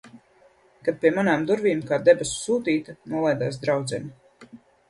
[0.87, 4.53] Kad pie manām durvīm, kā debesu sūtīta, nolaidās draudzene.